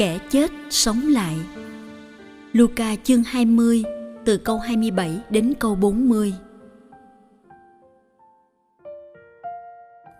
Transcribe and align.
Kẻ 0.00 0.18
chết 0.30 0.50
sống 0.70 1.08
lại 1.08 1.36
Luca 2.52 2.96
chương 3.04 3.22
20 3.22 3.82
từ 4.24 4.36
câu 4.36 4.58
27 4.58 5.18
đến 5.30 5.52
câu 5.58 5.74
40 5.74 6.34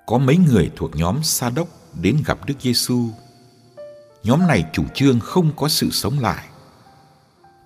Có 0.06 0.18
mấy 0.18 0.36
người 0.36 0.70
thuộc 0.76 0.90
nhóm 0.96 1.22
Sa 1.22 1.50
đốc 1.50 1.68
đến 2.02 2.16
gặp 2.26 2.38
Đức 2.46 2.54
Giêsu. 2.60 3.08
Nhóm 4.22 4.46
này 4.46 4.64
chủ 4.72 4.84
trương 4.94 5.20
không 5.20 5.50
có 5.56 5.68
sự 5.68 5.90
sống 5.90 6.18
lại. 6.18 6.44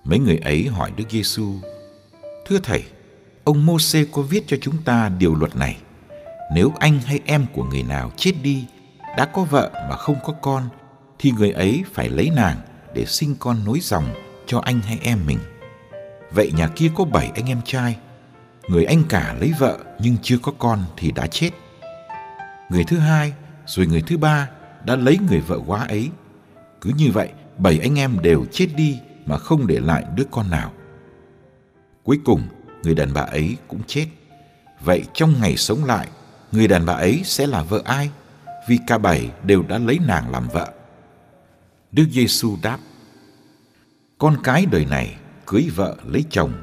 Mấy 0.03 0.19
người 0.19 0.37
ấy 0.37 0.67
hỏi 0.67 0.91
Đức 0.97 1.05
Giêsu: 1.09 1.53
"Thưa 2.45 2.59
thầy, 2.63 2.83
ông 3.43 3.65
Môsê 3.65 4.05
có 4.11 4.21
viết 4.21 4.43
cho 4.47 4.57
chúng 4.61 4.83
ta 4.85 5.09
điều 5.09 5.35
luật 5.35 5.55
này: 5.55 5.77
nếu 6.55 6.71
anh 6.79 6.99
hay 6.99 7.19
em 7.25 7.45
của 7.53 7.63
người 7.63 7.83
nào 7.83 8.11
chết 8.17 8.33
đi, 8.43 8.65
đã 9.17 9.25
có 9.25 9.43
vợ 9.43 9.71
mà 9.89 9.97
không 9.97 10.17
có 10.23 10.33
con 10.41 10.69
thì 11.19 11.31
người 11.31 11.51
ấy 11.51 11.83
phải 11.93 12.09
lấy 12.09 12.29
nàng 12.35 12.57
để 12.93 13.05
sinh 13.05 13.35
con 13.39 13.65
nối 13.65 13.79
dòng 13.81 14.05
cho 14.45 14.59
anh 14.59 14.81
hay 14.81 14.99
em 15.01 15.19
mình. 15.25 15.39
Vậy 16.31 16.51
nhà 16.51 16.67
kia 16.67 16.91
có 16.95 17.05
bảy 17.05 17.31
anh 17.35 17.49
em 17.49 17.61
trai, 17.65 17.97
người 18.67 18.85
anh 18.85 19.03
cả 19.09 19.35
lấy 19.39 19.53
vợ 19.59 19.77
nhưng 19.99 20.17
chưa 20.21 20.37
có 20.37 20.51
con 20.59 20.83
thì 20.97 21.11
đã 21.11 21.27
chết. 21.27 21.49
Người 22.69 22.83
thứ 22.83 22.97
hai 22.97 23.33
rồi 23.65 23.87
người 23.87 24.01
thứ 24.07 24.17
ba 24.17 24.49
đã 24.85 24.95
lấy 24.95 25.17
người 25.29 25.39
vợ 25.39 25.59
quá 25.67 25.85
ấy. 25.87 26.09
Cứ 26.81 26.91
như 26.97 27.11
vậy, 27.11 27.29
bảy 27.57 27.79
anh 27.79 27.99
em 27.99 28.17
đều 28.21 28.45
chết 28.51 28.67
đi 28.75 28.99
mà 29.25 29.37
không 29.37 29.67
để 29.67 29.79
lại 29.79 30.03
đứa 30.15 30.23
con 30.31 30.49
nào. 30.49 30.71
Cuối 32.03 32.19
cùng, 32.25 32.41
người 32.83 32.95
đàn 32.95 33.13
bà 33.13 33.21
ấy 33.21 33.57
cũng 33.67 33.81
chết. 33.87 34.07
Vậy 34.81 35.03
trong 35.13 35.33
ngày 35.41 35.57
sống 35.57 35.85
lại, 35.85 36.07
người 36.51 36.67
đàn 36.67 36.85
bà 36.85 36.93
ấy 36.93 37.21
sẽ 37.23 37.47
là 37.47 37.63
vợ 37.63 37.81
ai? 37.85 38.09
Vì 38.67 38.79
cả 38.87 38.97
bảy 38.97 39.29
đều 39.43 39.63
đã 39.63 39.77
lấy 39.77 39.99
nàng 40.07 40.31
làm 40.31 40.47
vợ. 40.47 40.73
Đức 41.95 42.05
Giêsu 42.11 42.57
đáp: 42.61 42.79
Con 44.17 44.37
cái 44.43 44.65
đời 44.65 44.85
này 44.85 45.15
cưới 45.45 45.69
vợ 45.75 45.95
lấy 46.05 46.23
chồng, 46.29 46.53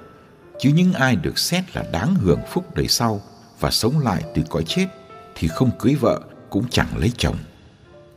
chứ 0.59 0.71
những 0.75 0.93
ai 0.93 1.17
được 1.17 1.39
xét 1.39 1.77
là 1.77 1.85
đáng 1.93 2.15
hưởng 2.15 2.41
phúc 2.51 2.75
đời 2.75 2.89
sau 2.89 3.21
và 3.61 3.71
sống 3.71 3.99
lại 3.99 4.23
từ 4.35 4.43
cõi 4.51 4.65
chết 4.67 4.87
thì 5.35 5.49
không 5.49 5.71
cưới 5.79 5.95
vợ 5.95 6.21
cũng 6.51 6.65
chẳng 6.71 6.99
lấy 6.99 7.13
chồng. 7.17 7.37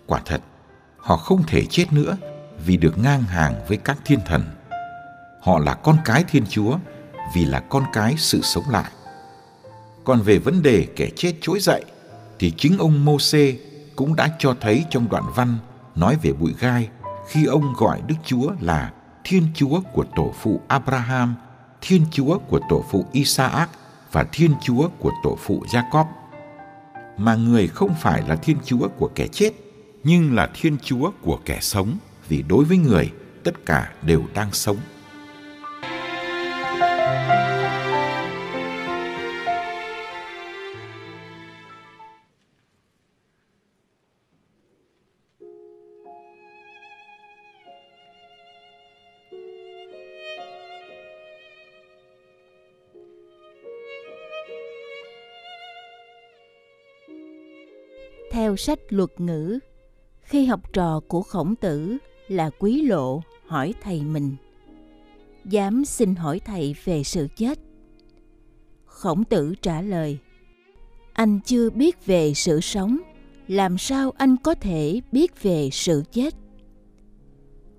Quả 0.05 0.21
thật, 0.25 0.41
họ 0.97 1.17
không 1.17 1.43
thể 1.47 1.65
chết 1.65 1.93
nữa 1.93 2.17
vì 2.65 2.77
được 2.77 2.97
ngang 2.97 3.23
hàng 3.23 3.65
với 3.67 3.77
các 3.77 3.97
thiên 4.05 4.19
thần. 4.25 4.43
Họ 5.41 5.59
là 5.59 5.73
con 5.73 5.97
cái 6.05 6.23
Thiên 6.23 6.45
Chúa 6.49 6.77
vì 7.35 7.45
là 7.45 7.59
con 7.59 7.83
cái 7.93 8.15
sự 8.17 8.41
sống 8.41 8.69
lại. 8.71 8.91
Còn 10.03 10.21
về 10.21 10.37
vấn 10.37 10.63
đề 10.63 10.87
kẻ 10.95 11.09
chết 11.15 11.33
trỗi 11.41 11.59
dậy 11.59 11.85
thì 12.39 12.51
chính 12.57 12.77
ông 12.77 13.05
Môsê 13.05 13.57
cũng 13.95 14.15
đã 14.15 14.35
cho 14.39 14.55
thấy 14.61 14.85
trong 14.89 15.09
đoạn 15.09 15.23
văn 15.35 15.57
nói 15.95 16.17
về 16.21 16.33
bụi 16.33 16.53
gai 16.59 16.89
khi 17.27 17.45
ông 17.45 17.73
gọi 17.77 18.01
Đức 18.07 18.15
Chúa 18.25 18.51
là 18.59 18.91
Thiên 19.23 19.47
Chúa 19.55 19.81
của 19.93 20.05
tổ 20.15 20.33
phụ 20.41 20.61
Abraham, 20.67 21.35
Thiên 21.81 22.05
Chúa 22.11 22.37
của 22.37 22.59
tổ 22.69 22.85
phụ 22.91 23.05
Isaac 23.11 23.69
và 24.11 24.25
Thiên 24.31 24.51
Chúa 24.61 24.89
của 24.99 25.11
tổ 25.23 25.37
phụ 25.39 25.63
Jacob. 25.67 26.05
Mà 27.17 27.35
người 27.35 27.67
không 27.67 27.95
phải 28.01 28.23
là 28.27 28.35
Thiên 28.35 28.57
Chúa 28.65 28.87
của 28.97 29.09
kẻ 29.15 29.27
chết, 29.27 29.51
nhưng 30.03 30.35
là 30.35 30.49
Thiên 30.53 30.77
Chúa 30.83 31.11
của 31.21 31.39
kẻ 31.45 31.59
sống, 31.61 31.97
vì 32.27 32.43
đối 32.47 32.65
với 32.65 32.77
người 32.77 33.11
tất 33.43 33.65
cả 33.65 33.91
đều 34.01 34.23
đang 34.33 34.51
sống. 34.51 34.77
Theo 58.55 58.59
sách 58.59 58.79
luật 58.89 59.21
ngữ, 59.21 59.59
khi 60.21 60.45
học 60.45 60.73
trò 60.73 60.99
của 61.07 61.21
khổng 61.21 61.55
tử 61.55 61.97
là 62.27 62.49
quý 62.59 62.81
lộ 62.81 63.21
hỏi 63.47 63.73
thầy 63.81 64.01
mình, 64.01 64.35
dám 65.45 65.85
xin 65.85 66.15
hỏi 66.15 66.39
thầy 66.45 66.75
về 66.83 67.03
sự 67.03 67.27
chết. 67.35 67.59
Khổng 68.85 69.23
tử 69.23 69.55
trả 69.61 69.81
lời, 69.81 70.17
anh 71.13 71.39
chưa 71.45 71.69
biết 71.69 72.05
về 72.05 72.33
sự 72.33 72.59
sống, 72.59 72.97
làm 73.47 73.77
sao 73.77 74.11
anh 74.17 74.35
có 74.43 74.55
thể 74.55 75.01
biết 75.11 75.41
về 75.41 75.69
sự 75.71 76.03
chết? 76.11 76.33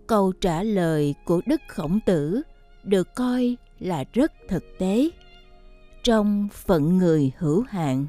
Câu 0.06 0.32
trả 0.32 0.62
lời 0.62 1.14
của 1.25 1.41
Đức 1.47 1.60
Khổng 1.69 1.98
Tử 2.06 2.43
được 2.84 3.14
coi 3.14 3.56
là 3.78 4.04
rất 4.12 4.32
thực 4.48 4.64
tế. 4.78 5.10
Trong 6.03 6.48
phận 6.53 6.98
người 6.98 7.32
hữu 7.38 7.62
hạn, 7.69 8.06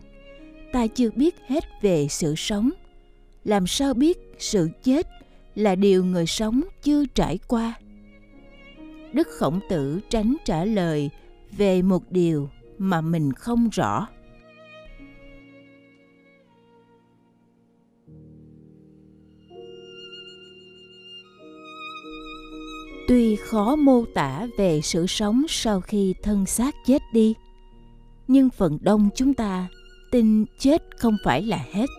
ta 0.73 0.87
chưa 0.87 1.09
biết 1.15 1.35
hết 1.47 1.63
về 1.81 2.07
sự 2.07 2.35
sống. 2.37 2.69
Làm 3.43 3.67
sao 3.67 3.93
biết 3.93 4.17
sự 4.39 4.69
chết 4.83 5.07
là 5.55 5.75
điều 5.75 6.03
người 6.03 6.25
sống 6.25 6.61
chưa 6.83 7.05
trải 7.05 7.39
qua? 7.47 7.73
Đức 9.13 9.27
khổng 9.27 9.59
tử 9.69 9.99
tránh 10.09 10.35
trả 10.45 10.65
lời 10.65 11.09
về 11.51 11.81
một 11.81 12.11
điều 12.11 12.49
mà 12.77 13.01
mình 13.01 13.33
không 13.33 13.69
rõ. 13.69 14.07
Tuy 23.07 23.35
khó 23.35 23.75
mô 23.75 24.05
tả 24.13 24.47
về 24.57 24.81
sự 24.81 25.07
sống 25.07 25.45
sau 25.49 25.81
khi 25.81 26.13
thân 26.23 26.45
xác 26.45 26.75
chết 26.85 27.01
đi, 27.13 27.33
nhưng 28.27 28.49
phần 28.49 28.77
đông 28.81 29.09
chúng 29.15 29.33
ta 29.33 29.67
tin 30.11 30.45
chết 30.59 30.83
không 30.97 31.17
phải 31.23 31.41
là 31.43 31.65
hết. 31.73 31.89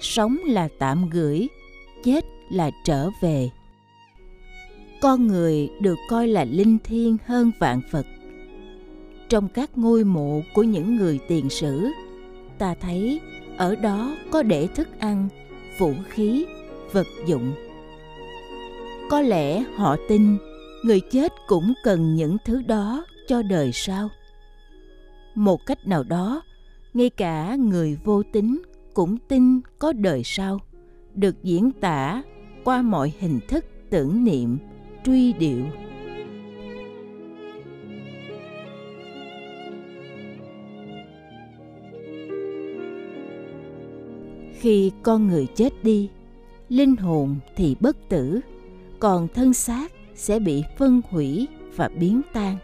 Sống 0.00 0.38
là 0.46 0.68
tạm 0.78 1.10
gửi, 1.10 1.48
chết 2.04 2.24
là 2.50 2.70
trở 2.84 3.10
về. 3.22 3.50
Con 5.00 5.26
người 5.26 5.70
được 5.80 5.98
coi 6.08 6.28
là 6.28 6.44
linh 6.44 6.78
thiêng 6.84 7.16
hơn 7.26 7.50
vạn 7.58 7.80
phật 7.90 8.06
trong 9.30 9.48
các 9.48 9.78
ngôi 9.78 10.04
mộ 10.04 10.40
của 10.54 10.62
những 10.62 10.96
người 10.96 11.18
tiền 11.28 11.50
sử, 11.50 11.86
ta 12.58 12.74
thấy 12.80 13.20
ở 13.56 13.76
đó 13.76 14.16
có 14.30 14.42
để 14.42 14.66
thức 14.66 14.88
ăn, 14.98 15.28
vũ 15.78 15.92
khí, 16.08 16.44
vật 16.92 17.06
dụng. 17.26 17.52
Có 19.10 19.20
lẽ 19.20 19.64
họ 19.76 19.96
tin 20.08 20.36
người 20.84 21.00
chết 21.00 21.32
cũng 21.46 21.72
cần 21.84 22.14
những 22.14 22.36
thứ 22.44 22.62
đó 22.62 23.04
cho 23.28 23.42
đời 23.42 23.70
sau. 23.72 24.08
Một 25.34 25.66
cách 25.66 25.86
nào 25.86 26.02
đó 26.02 26.42
ngay 26.94 27.10
cả 27.10 27.56
người 27.56 27.98
vô 28.04 28.22
tính 28.22 28.62
cũng 28.94 29.16
tin 29.28 29.60
có 29.78 29.92
đời 29.92 30.22
sau, 30.24 30.60
được 31.14 31.42
diễn 31.42 31.72
tả 31.72 32.22
qua 32.64 32.82
mọi 32.82 33.12
hình 33.18 33.40
thức 33.48 33.64
tưởng 33.90 34.24
niệm, 34.24 34.58
truy 35.04 35.32
điệu. 35.32 35.64
Khi 44.60 44.92
con 45.02 45.28
người 45.28 45.46
chết 45.54 45.84
đi, 45.84 46.10
linh 46.68 46.96
hồn 46.96 47.36
thì 47.56 47.76
bất 47.80 48.08
tử, 48.08 48.40
còn 48.98 49.28
thân 49.28 49.52
xác 49.52 49.92
sẽ 50.14 50.38
bị 50.38 50.62
phân 50.78 51.00
hủy 51.10 51.48
và 51.76 51.88
biến 51.88 52.20
tan. 52.32 52.56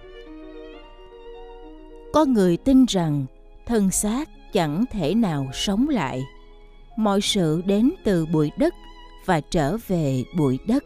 Có 2.13 2.25
người 2.25 2.57
tin 2.57 2.85
rằng 2.89 3.27
thân 3.67 3.91
xác 3.91 4.29
chẳng 4.53 4.85
thể 4.91 5.15
nào 5.15 5.47
sống 5.53 5.89
lại. 5.89 6.23
Mọi 6.97 7.21
sự 7.21 7.63
đến 7.67 7.91
từ 8.05 8.27
bụi 8.27 8.51
đất 8.59 8.75
và 9.25 9.41
trở 9.41 9.77
về 9.89 10.25
bụi 10.37 10.59
đất. 10.67 10.85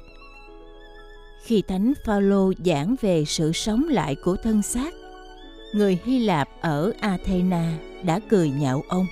Khi 1.43 1.63
thánh 1.63 1.93
phaolô 2.05 2.53
giảng 2.65 2.97
về 3.01 3.25
sự 3.25 3.53
sống 3.53 3.85
lại 3.89 4.17
của 4.25 4.37
thân 4.43 4.63
xác, 4.63 4.95
người 5.75 5.99
hy 6.05 6.19
lạp 6.19 6.49
ở 6.61 6.93
athena 7.01 7.79
đã 8.05 8.21
cười 8.29 8.51
nhạo 8.51 8.83
ông. 8.89 9.07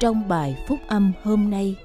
Trong 0.00 0.28
bài 0.28 0.64
phúc 0.68 0.78
âm 0.86 1.12
hôm 1.22 1.50
nay, 1.50 1.76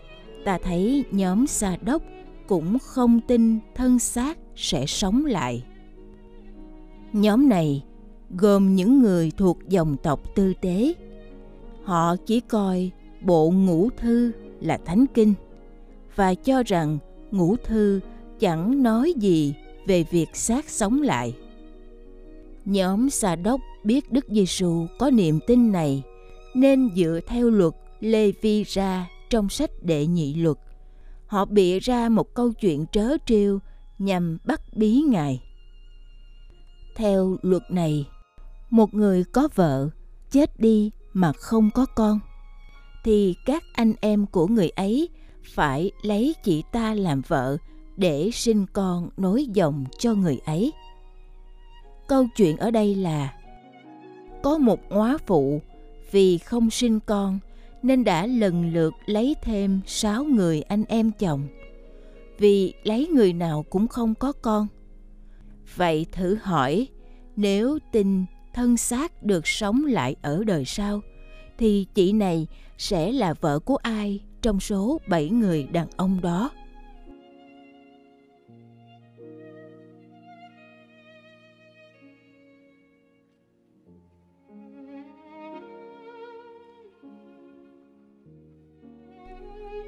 ta 0.46 0.58
thấy 0.64 1.04
nhóm 1.12 1.48
sa 1.48 1.78
đốc 1.82 2.02
cũng 2.48 2.80
không 2.80 3.22
tin 3.22 3.60
thân 3.76 4.00
xác 4.00 4.38
sẽ 4.56 4.86
sống 4.86 5.26
lại. 5.26 5.64
Nhóm 7.14 7.50
này 7.50 7.84
gồm 8.38 8.76
những 8.76 9.00
người 9.00 9.32
thuộc 9.38 9.58
dòng 9.70 9.98
tộc 10.04 10.36
tư 10.36 10.54
tế 10.62 10.94
họ 11.84 12.16
chỉ 12.26 12.40
coi 12.40 12.92
bộ 13.22 13.52
ngũ 13.52 13.90
thư 13.98 14.32
là 14.62 14.78
thánh 14.86 15.06
kinh 15.14 15.34
và 16.16 16.34
cho 16.34 16.64
rằng 16.64 16.98
ngũ 17.32 17.56
thư 17.56 18.00
chẳng 18.40 18.84
nói 18.84 19.14
gì 19.18 19.54
về 19.88 20.04
việc 20.12 20.30
xác 20.34 20.70
sống 20.70 21.02
lại. 21.02 21.34
Nhóm 22.66 23.10
Sa 23.10 23.36
đốc 23.36 23.62
biết 23.84 24.12
Đức 24.12 24.26
Giêsu 24.30 24.86
có 25.00 25.10
niềm 25.10 25.40
tin 25.48 25.72
này 25.72 26.04
nên 26.56 26.90
dựa 26.96 27.20
theo 27.28 27.50
luật 27.50 27.74
Lê 28.00 28.32
Vi 28.32 28.64
ra 28.64 29.08
trong 29.30 29.50
sách 29.50 29.72
đệ 29.82 30.06
nhị 30.06 30.34
luật. 30.34 30.58
Họ 31.28 31.46
bịa 31.46 31.80
ra 31.80 32.10
một 32.10 32.34
câu 32.34 32.52
chuyện 32.54 32.86
trớ 32.92 33.08
trêu 33.26 33.60
nhằm 34.00 34.38
bắt 34.46 34.62
bí 34.76 35.02
Ngài. 35.08 35.42
Theo 36.96 37.38
luật 37.42 37.64
này, 37.70 38.06
một 38.72 38.94
người 38.94 39.24
có 39.24 39.50
vợ, 39.56 39.90
chết 40.32 40.60
đi 40.60 40.92
mà 41.14 41.34
không 41.34 41.70
có 41.72 41.86
con, 41.86 42.20
thì 43.04 43.36
các 43.46 43.64
anh 43.74 43.94
em 44.02 44.26
của 44.26 44.48
người 44.48 44.70
ấy 44.70 45.10
phải 45.44 45.92
lấy 46.02 46.36
chị 46.44 46.64
ta 46.72 46.94
làm 46.94 47.22
vợ 47.28 47.58
để 47.98 48.30
sinh 48.34 48.66
con 48.74 49.10
nối 49.18 49.46
dòng 49.46 49.86
cho 50.00 50.14
người 50.14 50.40
ấy. 50.46 50.72
Câu 52.08 52.28
chuyện 52.36 52.58
ở 52.58 52.72
đây 52.72 52.96
là, 52.96 53.34
có 54.44 54.58
một 54.58 54.80
hóa 54.90 55.18
phụ 55.28 55.62
vì 56.12 56.38
không 56.38 56.70
sinh 56.70 57.00
con 57.00 57.40
nên 57.84 58.04
đã 58.04 58.26
lần 58.26 58.74
lượt 58.74 58.94
lấy 59.06 59.36
thêm 59.44 59.82
sáu 59.86 60.24
người 60.24 60.62
anh 60.62 60.84
em 60.88 61.12
chồng, 61.12 61.48
vì 62.38 62.74
lấy 62.84 63.08
người 63.08 63.34
nào 63.34 63.66
cũng 63.70 63.88
không 63.88 64.16
có 64.16 64.32
con. 64.32 64.68
Vậy 65.76 66.06
thử 66.12 66.38
hỏi, 66.42 66.88
nếu 67.36 67.80
tin 67.92 68.26
thân 68.54 68.78
xác 68.78 69.24
được 69.24 69.48
sống 69.48 69.86
lại 69.86 70.16
ở 70.22 70.44
đời 70.44 70.66
sau, 70.66 71.02
thì 71.58 71.86
chị 71.94 72.14
này 72.14 72.48
sẽ 72.78 73.12
là 73.12 73.34
vợ 73.34 73.60
của 73.60 73.76
ai 73.76 74.20
trong 74.42 74.60
số 74.60 75.02
bảy 75.08 75.30
người 75.30 75.64
đàn 75.64 75.88
ông 75.98 76.22
đó? 76.22 76.50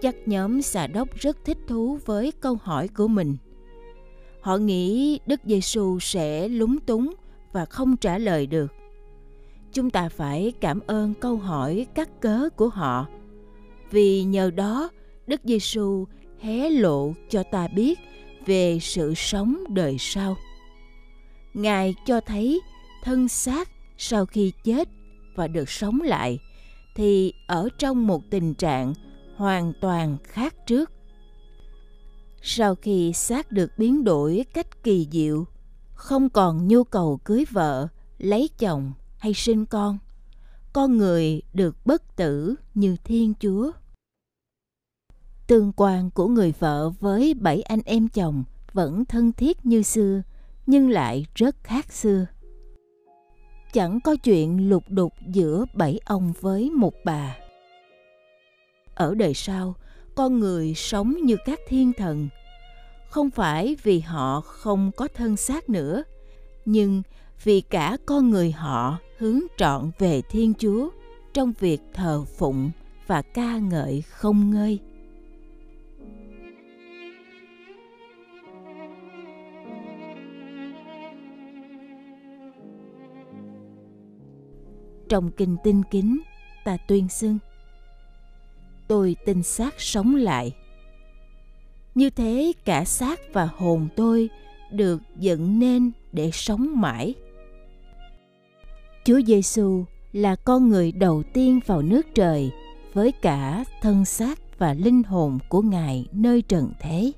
Chắc 0.02 0.16
nhóm 0.26 0.62
xà 0.62 0.88
đốc 0.88 1.16
rất 1.16 1.46
thích 1.46 1.58
thú 1.68 2.00
với 2.06 2.32
câu 2.32 2.58
hỏi 2.62 2.88
của 2.88 3.08
mình. 3.08 3.38
Họ 4.42 4.58
nghĩ 4.58 5.20
Đức 5.26 5.42
Giêsu 5.46 6.00
sẽ 6.00 6.48
lúng 6.48 6.80
túng 6.80 7.14
và 7.54 7.66
không 7.66 7.98
trả 7.98 8.18
lời 8.18 8.48
được. 8.48 8.74
Chúng 9.74 9.90
ta 9.90 10.10
phải 10.10 10.54
cảm 10.62 10.80
ơn 10.88 11.14
câu 11.14 11.38
hỏi 11.38 11.88
cắt 11.96 12.10
cớ 12.22 12.50
của 12.56 12.70
họ. 12.70 13.08
Vì 13.92 14.24
nhờ 14.24 14.52
đó, 14.52 14.90
đức 15.28 15.42
giêsu 15.44 16.06
hé 16.40 16.70
lộ 16.70 17.14
cho 17.30 17.44
ta 17.44 17.68
biết 17.68 18.00
về 18.46 18.80
sự 18.82 19.14
sống 19.14 19.64
đời 19.70 19.96
sau. 20.00 20.38
Ngài 21.54 21.96
cho 22.06 22.22
thấy 22.22 22.62
thân 23.04 23.28
xác 23.28 23.70
sau 23.98 24.26
khi 24.26 24.52
chết 24.64 24.88
và 25.36 25.48
được 25.48 25.70
sống 25.70 26.02
lại 26.02 26.40
thì 26.96 27.34
ở 27.48 27.70
trong 27.78 28.08
một 28.08 28.22
tình 28.30 28.54
trạng 28.54 28.94
hoàn 29.36 29.74
toàn 29.82 30.18
khác 30.24 30.56
trước. 30.68 30.92
Sau 32.42 32.76
khi 32.76 33.14
xác 33.14 33.52
được 33.52 33.72
biến 33.78 34.04
đổi 34.04 34.46
cách 34.54 34.84
kỳ 34.84 35.08
diệu 35.12 35.46
không 35.94 36.30
còn 36.30 36.68
nhu 36.68 36.84
cầu 36.84 37.20
cưới 37.24 37.46
vợ, 37.52 37.88
lấy 38.18 38.50
chồng 38.58 38.94
hay 39.18 39.34
sinh 39.34 39.66
con. 39.66 39.98
Con 40.74 40.98
người 40.98 41.42
được 41.54 41.86
bất 41.86 42.16
tử 42.16 42.56
như 42.74 42.96
thiên 43.04 43.34
chúa. 43.40 43.72
Tương 45.48 45.72
quan 45.76 46.10
của 46.12 46.28
người 46.28 46.54
vợ 46.60 46.90
với 46.90 47.34
bảy 47.34 47.62
anh 47.62 47.82
em 47.86 48.08
chồng 48.08 48.44
vẫn 48.74 49.06
thân 49.06 49.32
thiết 49.32 49.66
như 49.66 49.82
xưa, 49.82 50.22
nhưng 50.66 50.90
lại 50.90 51.26
rất 51.36 51.56
khác 51.64 51.94
xưa. 51.94 52.26
Chẳng 53.74 54.00
có 54.04 54.16
chuyện 54.16 54.70
lục 54.70 54.84
đục 54.90 55.14
giữa 55.28 55.66
bảy 55.74 56.00
ông 56.06 56.34
với 56.42 56.70
một 56.72 56.94
bà. 57.06 57.38
Ở 58.96 59.16
đời 59.16 59.34
sau, 59.34 59.76
con 60.16 60.40
người 60.40 60.74
sống 60.74 61.16
như 61.24 61.38
các 61.46 61.60
thiên 61.68 61.94
thần 61.98 62.30
không 63.14 63.30
phải 63.30 63.76
vì 63.84 64.00
họ 64.00 64.42
không 64.42 64.92
có 64.98 65.08
thân 65.16 65.38
xác 65.38 65.70
nữa 65.70 66.04
nhưng 66.66 67.02
vì 67.44 67.62
cả 67.62 67.98
con 68.06 68.30
người 68.30 68.52
họ 68.52 68.98
hướng 69.18 69.40
trọn 69.58 69.92
về 70.00 70.22
Thiên 70.22 70.54
Chúa 70.54 70.90
trong 71.34 71.54
việc 71.60 71.82
thờ 71.94 72.24
phụng 72.38 72.72
và 73.08 73.22
ca 73.22 73.58
ngợi 73.58 74.02
không 74.02 74.52
ngơi. 74.52 74.80
Trong 85.10 85.32
kinh 85.38 85.58
tinh 85.64 85.84
kính, 85.92 86.22
ta 86.66 86.78
tuyên 86.88 87.10
xưng 87.10 87.38
Tôi 88.88 89.16
tin 89.26 89.44
xác 89.44 89.82
sống 89.82 90.16
lại. 90.16 90.54
Như 91.96 92.10
thế 92.10 92.54
cả 92.66 92.86
xác 92.86 93.34
và 93.34 93.50
hồn 93.58 93.88
tôi 93.96 94.30
được 94.72 95.02
dựng 95.16 95.60
nên 95.60 95.92
để 96.12 96.30
sống 96.34 96.82
mãi 96.82 97.14
Chúa 99.06 99.22
Giêsu 99.28 99.84
là 100.12 100.36
con 100.36 100.70
người 100.70 100.92
đầu 100.92 101.24
tiên 101.34 101.60
vào 101.66 101.82
nước 101.82 102.08
trời 102.16 102.52
với 102.94 103.12
cả 103.12 103.64
thân 103.82 104.06
xác 104.06 104.60
và 104.60 104.74
linh 104.74 105.04
hồn 105.04 105.40
của 105.50 105.62
Ngài 105.62 106.06
nơi 106.12 106.42
trần 106.42 106.72
thế. 106.80 107.12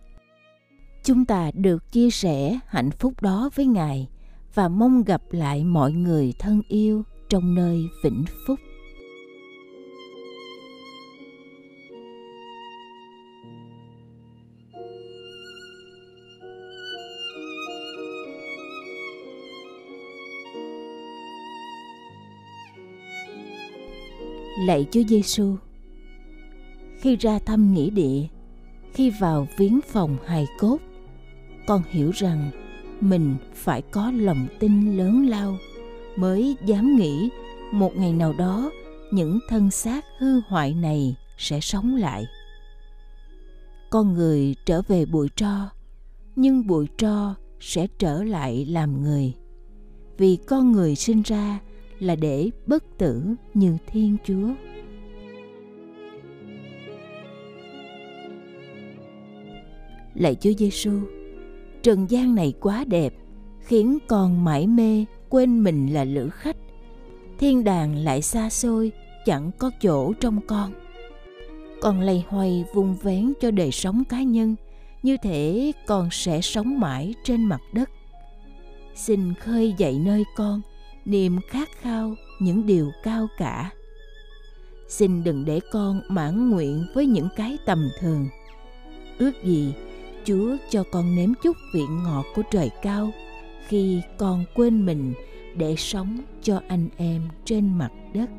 Chúng 1.04 1.26
ta 1.26 1.52
được 1.54 1.92
chia 1.92 2.10
sẻ 2.10 2.60
hạnh 2.68 2.92
phúc 2.92 3.22
đó 3.22 3.50
với 3.56 3.66
Ngài 3.66 4.08
và 4.54 4.68
mong 4.68 5.04
gặp 5.04 5.22
lại 5.32 5.64
mọi 5.64 5.92
người 5.92 6.34
thân 6.40 6.62
yêu 6.68 7.04
trong 7.30 7.56
nơi 7.56 7.82
vĩnh 8.04 8.24
phúc. 8.48 8.60
Lạy 24.60 24.86
Chúa 24.92 25.04
Giêsu. 25.08 25.56
Khi 27.00 27.16
ra 27.16 27.40
thăm 27.40 27.74
nghĩa 27.74 27.90
địa, 27.90 28.28
khi 28.94 29.10
vào 29.10 29.48
viếng 29.58 29.80
phòng 29.88 30.18
hài 30.26 30.48
cốt, 30.60 30.78
con 31.68 31.82
hiểu 31.90 32.12
rằng 32.12 32.52
mình 33.02 33.36
phải 33.54 33.82
có 33.82 34.12
lòng 34.12 34.48
tin 34.60 34.98
lớn 34.98 35.30
lao 35.30 35.58
mới 36.16 36.56
dám 36.66 36.96
nghĩ 36.96 37.30
một 37.72 37.96
ngày 37.96 38.14
nào 38.14 38.34
đó 38.34 38.72
những 39.12 39.40
thân 39.50 39.72
xác 39.72 40.06
hư 40.18 40.42
hoại 40.48 40.74
này 40.74 41.16
sẽ 41.38 41.60
sống 41.60 41.96
lại. 41.96 42.26
Con 43.90 44.14
người 44.14 44.56
trở 44.66 44.82
về 44.88 45.06
bụi 45.06 45.28
tro, 45.36 45.70
nhưng 46.36 46.68
bụi 46.68 46.88
tro 46.98 47.36
sẽ 47.60 47.88
trở 48.00 48.24
lại 48.24 48.66
làm 48.66 49.04
người. 49.04 49.34
Vì 50.18 50.38
con 50.48 50.72
người 50.72 50.96
sinh 50.96 51.22
ra 51.22 51.60
là 52.00 52.16
để 52.16 52.50
bất 52.66 52.98
tử 52.98 53.24
như 53.54 53.78
Thiên 53.88 54.18
Chúa. 54.26 54.50
Lạy 60.14 60.36
Chúa 60.36 60.52
Giêsu, 60.58 61.00
trần 61.82 62.06
gian 62.10 62.36
này 62.36 62.54
quá 62.62 62.86
đẹp, 62.88 63.14
khiến 63.60 63.98
con 64.08 64.44
mãi 64.44 64.68
mê 64.68 65.06
quên 65.30 65.64
mình 65.64 65.94
là 65.94 66.04
lữ 66.04 66.30
khách. 66.30 66.58
Thiên 67.40 67.64
đàng 67.64 67.96
lại 67.96 68.22
xa 68.22 68.50
xôi, 68.50 68.92
chẳng 69.26 69.52
có 69.58 69.72
chỗ 69.82 70.14
trong 70.14 70.40
con. 70.48 70.72
Con 71.82 72.00
lầy 72.00 72.24
hoay 72.28 72.66
vung 72.74 72.96
vén 73.02 73.34
cho 73.42 73.52
đời 73.52 73.72
sống 73.72 74.04
cá 74.10 74.22
nhân, 74.22 74.56
như 75.04 75.18
thể 75.18 75.72
con 75.88 76.10
sẽ 76.12 76.42
sống 76.42 76.80
mãi 76.80 77.14
trên 77.24 77.44
mặt 77.44 77.62
đất. 77.74 77.90
Xin 78.96 79.34
khơi 79.34 79.74
dậy 79.78 80.00
nơi 80.06 80.24
con– 80.36 80.62
niềm 81.06 81.40
khát 81.48 81.70
khao, 81.82 82.16
những 82.40 82.66
điều 82.66 82.92
cao 83.04 83.28
cả. 83.38 83.72
Xin 84.88 85.24
đừng 85.24 85.46
để 85.46 85.60
con 85.72 86.02
mãn 86.08 86.50
nguyện 86.50 86.86
với 86.94 87.06
những 87.06 87.28
cái 87.36 87.58
tầm 87.66 87.90
thường. 88.00 88.28
Ước 89.18 89.32
gì 89.44 89.74
chúa 90.26 90.58
cho 90.70 90.84
con 90.92 91.16
nếm 91.16 91.34
chút 91.44 91.58
vị 91.74 91.84
ngọt 92.04 92.26
của 92.36 92.42
trời 92.52 92.70
cao 92.82 93.12
khi 93.68 94.02
con 94.18 94.46
quên 94.56 94.86
mình 94.86 95.14
để 95.56 95.76
sống 95.78 96.22
cho 96.42 96.62
anh 96.68 96.90
em 96.98 97.22
trên 97.46 97.78
mặt 97.78 97.92
đất. 98.14 98.30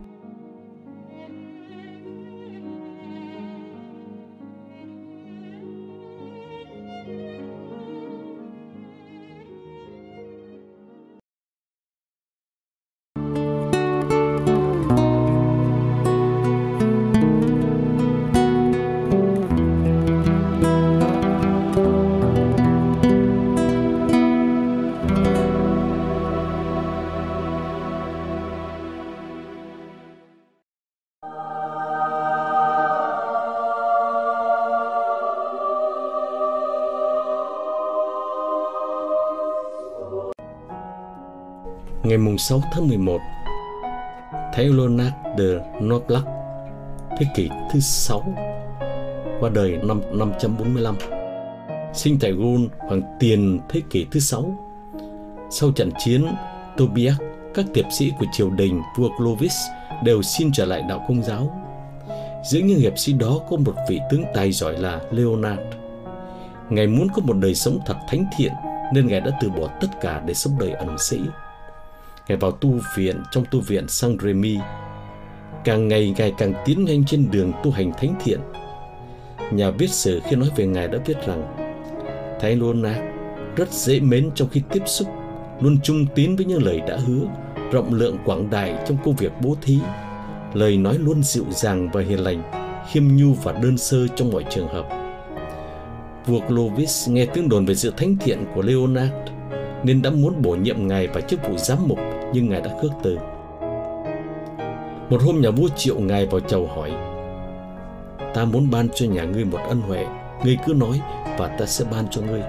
Ngày 42.08 42.18
6 42.38 42.62
tháng 42.72 42.88
11 42.88 43.20
Thái 44.52 44.64
Leonard 44.64 45.14
de 45.38 45.44
Noblac 45.82 46.24
thế 47.18 47.26
kỷ 47.34 47.48
thứ 47.72 47.80
6 47.80 48.34
qua 49.40 49.50
đời 49.54 49.78
năm 49.82 50.00
545 50.12 50.96
sinh 51.94 52.18
tại 52.20 52.32
Gun 52.32 52.68
khoảng 52.88 53.02
tiền 53.20 53.60
thế 53.68 53.82
kỷ 53.90 54.06
thứ 54.10 54.20
6 54.20 54.66
sau 55.50 55.72
trận 55.72 55.90
chiến, 55.98 56.26
Tobias, 56.76 57.16
các 57.54 57.66
tiệp 57.74 57.84
sĩ 57.90 58.12
của 58.18 58.26
triều 58.32 58.50
đình 58.50 58.82
vua 58.96 59.08
Clovis 59.16 59.54
đều 60.04 60.22
xin 60.22 60.50
trở 60.52 60.64
lại 60.64 60.82
đạo 60.88 61.04
công 61.08 61.22
giáo. 61.22 61.62
Giữa 62.50 62.60
những 62.60 62.78
hiệp 62.78 62.98
sĩ 62.98 63.12
đó 63.12 63.40
có 63.50 63.56
một 63.56 63.74
vị 63.88 64.00
tướng 64.10 64.24
tài 64.34 64.52
giỏi 64.52 64.78
là 64.78 65.00
Leonard. 65.10 65.62
Ngài 66.70 66.86
muốn 66.86 67.08
có 67.14 67.22
một 67.24 67.36
đời 67.36 67.54
sống 67.54 67.78
thật 67.86 67.96
thánh 68.08 68.24
thiện, 68.36 68.52
nên 68.94 69.06
Ngài 69.06 69.20
đã 69.20 69.30
từ 69.40 69.50
bỏ 69.50 69.68
tất 69.80 69.88
cả 70.00 70.22
để 70.26 70.34
sống 70.34 70.52
đời 70.58 70.70
ẩn 70.70 70.96
sĩ. 70.98 71.20
Ngài 72.28 72.38
vào 72.38 72.50
tu 72.50 72.80
viện 72.96 73.22
trong 73.30 73.44
tu 73.50 73.60
viện 73.60 73.88
Saint 73.88 74.22
Remi. 74.22 74.58
Càng 75.64 75.88
ngày 75.88 76.14
Ngài 76.18 76.32
càng 76.38 76.54
tiến 76.64 76.84
nhanh 76.84 77.04
trên 77.04 77.30
đường 77.30 77.52
tu 77.64 77.70
hành 77.70 77.92
thánh 77.92 78.14
thiện. 78.24 78.40
Nhà 79.50 79.70
viết 79.70 79.90
sử 79.90 80.20
khi 80.24 80.36
nói 80.36 80.48
về 80.56 80.66
Ngài 80.66 80.88
đã 80.88 80.98
viết 81.06 81.26
rằng 81.26 81.56
Thái 82.40 82.56
Leonard 82.56 83.00
rất 83.56 83.72
dễ 83.72 84.00
mến 84.00 84.30
trong 84.34 84.48
khi 84.48 84.62
tiếp 84.72 84.82
xúc, 84.86 85.08
luôn 85.60 85.78
trung 85.82 86.06
tín 86.14 86.36
với 86.36 86.46
những 86.46 86.62
lời 86.62 86.80
đã 86.88 86.96
hứa, 86.96 87.26
rộng 87.72 87.94
lượng 87.94 88.18
quảng 88.24 88.50
đại 88.50 88.74
trong 88.86 88.96
công 89.04 89.16
việc 89.16 89.32
bố 89.42 89.56
thí, 89.62 89.78
lời 90.54 90.76
nói 90.76 90.98
luôn 90.98 91.22
dịu 91.22 91.44
dàng 91.50 91.88
và 91.92 92.02
hiền 92.02 92.18
lành, 92.18 92.42
khiêm 92.90 93.04
nhu 93.16 93.34
và 93.34 93.52
đơn 93.52 93.78
sơ 93.78 94.08
trong 94.08 94.30
mọi 94.30 94.44
trường 94.50 94.68
hợp. 94.68 94.88
Vua 96.26 96.40
Clovis 96.40 97.08
nghe 97.08 97.26
tiếng 97.26 97.48
đồn 97.48 97.66
về 97.66 97.74
sự 97.74 97.92
thánh 97.96 98.16
thiện 98.16 98.44
của 98.54 98.62
Leonard 98.62 99.12
nên 99.84 100.02
đã 100.02 100.10
muốn 100.10 100.42
bổ 100.42 100.54
nhiệm 100.54 100.88
ngài 100.88 101.06
vào 101.06 101.20
chức 101.20 101.48
vụ 101.48 101.56
giám 101.56 101.78
mục 101.88 101.98
nhưng 102.32 102.48
ngài 102.48 102.60
đã 102.60 102.70
khước 102.82 102.90
từ. 103.02 103.18
Một 105.10 105.22
hôm 105.22 105.40
nhà 105.40 105.50
vua 105.50 105.68
triệu 105.76 105.98
ngài 106.00 106.26
vào 106.26 106.40
chầu 106.40 106.66
hỏi, 106.66 106.92
Ta 108.34 108.44
muốn 108.44 108.70
ban 108.70 108.88
cho 108.94 109.06
nhà 109.06 109.24
ngươi 109.24 109.44
một 109.44 109.58
ân 109.68 109.80
huệ, 109.80 110.06
Ngươi 110.44 110.58
cứ 110.66 110.74
nói 110.74 111.00
và 111.38 111.46
ta 111.46 111.66
sẽ 111.66 111.84
ban 111.90 112.08
cho 112.10 112.22
ngươi. 112.22 112.42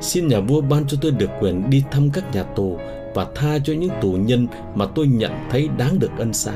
Xin 0.00 0.28
nhà 0.28 0.40
vua 0.40 0.60
ban 0.60 0.86
cho 0.86 0.98
tôi 1.00 1.10
được 1.10 1.30
quyền 1.40 1.70
đi 1.70 1.84
thăm 1.90 2.10
các 2.10 2.34
nhà 2.34 2.42
tù 2.42 2.78
Và 3.14 3.26
tha 3.34 3.58
cho 3.64 3.72
những 3.72 3.90
tù 4.00 4.12
nhân 4.12 4.46
mà 4.74 4.86
tôi 4.94 5.06
nhận 5.06 5.32
thấy 5.50 5.68
đáng 5.78 5.98
được 5.98 6.10
ân 6.18 6.32
xá. 6.32 6.52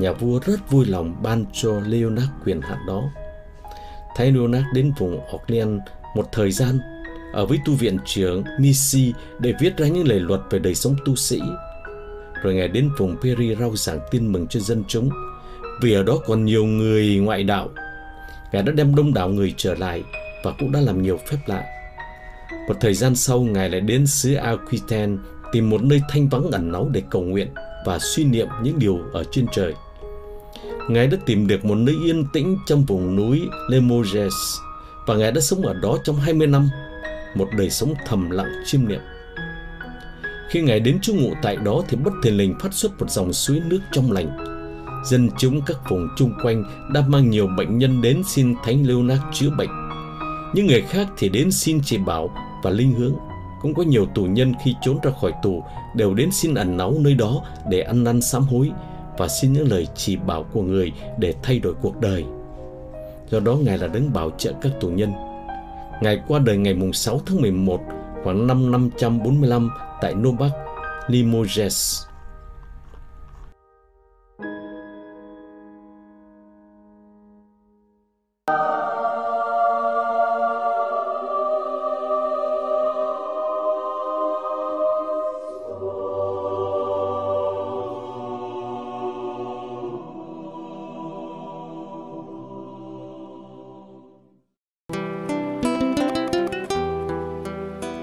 Nhà 0.00 0.12
vua 0.12 0.40
rất 0.44 0.70
vui 0.70 0.86
lòng 0.86 1.16
ban 1.22 1.44
cho 1.52 1.80
Leonard 1.86 2.30
quyền 2.44 2.60
hạn 2.60 2.78
đó. 2.86 3.02
Thấy 4.16 4.32
Leonard 4.32 4.66
đến 4.74 4.92
vùng 4.98 5.20
Orleans 5.34 5.80
một 6.16 6.28
thời 6.32 6.50
gian 6.50 6.78
ở 7.32 7.46
với 7.46 7.58
tu 7.64 7.74
viện 7.74 7.98
trưởng 8.06 8.44
Nisi 8.60 9.12
để 9.38 9.52
viết 9.60 9.76
ra 9.76 9.88
những 9.88 10.08
lời 10.08 10.20
luật 10.20 10.40
về 10.50 10.58
đời 10.58 10.74
sống 10.74 10.96
tu 11.04 11.16
sĩ. 11.16 11.40
Rồi 12.42 12.54
ngài 12.54 12.68
đến 12.68 12.90
vùng 12.98 13.16
Peri 13.22 13.54
rao 13.54 13.76
giảng 13.76 13.98
tin 14.10 14.32
mừng 14.32 14.46
cho 14.46 14.60
dân 14.60 14.84
chúng, 14.88 15.10
vì 15.82 15.92
ở 15.92 16.02
đó 16.02 16.18
còn 16.26 16.44
nhiều 16.44 16.64
người 16.64 17.16
ngoại 17.16 17.44
đạo. 17.44 17.68
Ngài 18.52 18.62
đã 18.62 18.72
đem 18.72 18.94
đông 18.94 19.14
đảo 19.14 19.28
người 19.28 19.54
trở 19.56 19.74
lại 19.74 20.02
và 20.44 20.52
cũng 20.58 20.72
đã 20.72 20.80
làm 20.80 21.02
nhiều 21.02 21.18
phép 21.26 21.38
lạ. 21.46 21.64
Một 22.68 22.74
thời 22.80 22.94
gian 22.94 23.14
sau, 23.14 23.40
Ngài 23.40 23.70
lại 23.70 23.80
đến 23.80 24.06
xứ 24.06 24.34
Aquitaine 24.34 25.16
tìm 25.52 25.70
một 25.70 25.82
nơi 25.82 26.02
thanh 26.10 26.28
vắng 26.28 26.50
ẩn 26.50 26.72
náu 26.72 26.88
để 26.92 27.02
cầu 27.10 27.22
nguyện 27.22 27.48
và 27.86 27.98
suy 27.98 28.24
niệm 28.24 28.48
những 28.62 28.78
điều 28.78 28.98
ở 29.12 29.24
trên 29.30 29.46
trời. 29.52 29.74
Ngài 30.88 31.06
đã 31.06 31.16
tìm 31.26 31.46
được 31.46 31.64
một 31.64 31.74
nơi 31.74 31.94
yên 32.04 32.24
tĩnh 32.32 32.58
trong 32.66 32.84
vùng 32.84 33.16
núi 33.16 33.42
Limoges 33.70 34.34
và 35.06 35.14
Ngài 35.14 35.32
đã 35.32 35.40
sống 35.40 35.62
ở 35.62 35.74
đó 35.74 35.98
trong 36.04 36.16
20 36.16 36.46
năm 36.46 36.68
một 37.34 37.48
đời 37.58 37.70
sống 37.70 37.94
thầm 38.06 38.30
lặng 38.30 38.52
chiêm 38.64 38.88
niệm. 38.88 39.00
Khi 40.50 40.62
Ngài 40.62 40.80
đến 40.80 40.98
trú 41.02 41.14
ngụ 41.14 41.32
tại 41.42 41.56
đó 41.56 41.82
thì 41.88 41.96
bất 41.96 42.12
thình 42.22 42.36
lình 42.36 42.58
phát 42.60 42.74
xuất 42.74 43.00
một 43.00 43.10
dòng 43.10 43.32
suối 43.32 43.60
nước 43.66 43.80
trong 43.92 44.12
lành. 44.12 44.38
Dân 45.04 45.28
chúng 45.38 45.60
các 45.66 45.76
vùng 45.90 46.08
chung 46.16 46.32
quanh 46.42 46.64
đã 46.92 47.02
mang 47.08 47.30
nhiều 47.30 47.48
bệnh 47.56 47.78
nhân 47.78 48.02
đến 48.02 48.22
xin 48.26 48.54
Thánh 48.64 48.86
Leonard 48.86 49.22
chữa 49.32 49.50
bệnh. 49.58 49.70
Những 50.54 50.66
người 50.66 50.82
khác 50.82 51.06
thì 51.18 51.28
đến 51.28 51.52
xin 51.52 51.80
chỉ 51.84 51.98
bảo 51.98 52.30
và 52.62 52.70
linh 52.70 52.92
hướng. 52.92 53.14
Cũng 53.62 53.74
có 53.74 53.82
nhiều 53.82 54.06
tù 54.14 54.24
nhân 54.24 54.52
khi 54.64 54.74
trốn 54.82 54.98
ra 55.02 55.10
khỏi 55.20 55.32
tù 55.42 55.64
đều 55.96 56.14
đến 56.14 56.28
xin 56.32 56.54
ẩn 56.54 56.76
náu 56.76 56.94
nơi 57.00 57.14
đó 57.14 57.42
để 57.70 57.80
ăn 57.80 58.04
năn 58.04 58.20
sám 58.20 58.42
hối 58.42 58.70
và 59.18 59.28
xin 59.28 59.52
những 59.52 59.68
lời 59.68 59.86
chỉ 59.96 60.16
bảo 60.16 60.42
của 60.52 60.62
người 60.62 60.92
để 61.18 61.34
thay 61.42 61.58
đổi 61.58 61.74
cuộc 61.82 62.00
đời. 62.00 62.24
Do 63.30 63.40
đó 63.40 63.54
Ngài 63.54 63.78
là 63.78 63.86
đấng 63.86 64.12
bảo 64.12 64.30
trợ 64.38 64.52
các 64.62 64.72
tù 64.80 64.88
nhân 64.88 65.12
Ngài 66.00 66.20
qua 66.28 66.38
đời 66.38 66.56
ngày 66.56 66.76
6 66.92 67.20
tháng 67.26 67.40
11 67.40 67.80
khoảng 68.24 68.46
năm 68.46 68.70
545 68.70 69.70
tại 70.00 70.14
Novak, 70.14 70.52
Limoges. 71.08 72.07